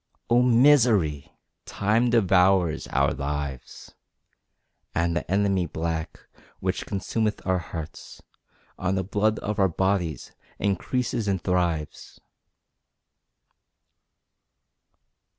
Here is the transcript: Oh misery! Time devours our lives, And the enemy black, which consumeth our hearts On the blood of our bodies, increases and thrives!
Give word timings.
Oh 0.31 0.41
misery! 0.41 1.31
Time 1.67 2.09
devours 2.09 2.87
our 2.87 3.13
lives, 3.13 3.93
And 4.95 5.15
the 5.15 5.29
enemy 5.29 5.67
black, 5.67 6.21
which 6.59 6.87
consumeth 6.87 7.39
our 7.45 7.59
hearts 7.59 8.19
On 8.79 8.95
the 8.95 9.03
blood 9.03 9.37
of 9.41 9.59
our 9.59 9.69
bodies, 9.69 10.31
increases 10.57 11.27
and 11.27 11.39
thrives! 11.39 12.19